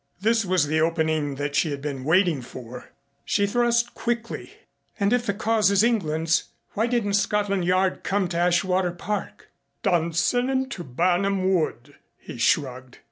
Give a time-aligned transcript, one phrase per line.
[0.19, 2.89] This was the opening that she had been waiting for.
[3.23, 4.51] She thrust quickly.
[4.99, 9.49] "And if the cause is England's why didn't Scotland Yard come to Ashwater Park?"
[9.83, 12.97] "Dunsinane to Burnam Wood!" he shrugged.